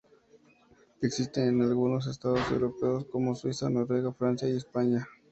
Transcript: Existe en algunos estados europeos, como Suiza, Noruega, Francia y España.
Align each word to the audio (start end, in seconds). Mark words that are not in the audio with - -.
Existe 1.03 1.45
en 1.47 1.61
algunos 1.61 2.07
estados 2.07 2.49
europeos, 2.49 3.05
como 3.11 3.35
Suiza, 3.35 3.69
Noruega, 3.69 4.11
Francia 4.11 4.49
y 4.49 4.57
España. 4.57 5.07